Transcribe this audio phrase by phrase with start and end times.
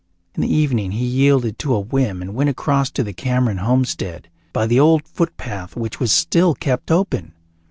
[0.33, 4.29] In the evening he yielded to a whim and went across to the Cameron homestead,
[4.51, 7.33] by the old footpath which was still kept open.